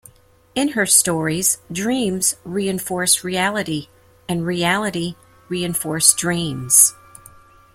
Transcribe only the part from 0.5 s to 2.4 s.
In her stories dreams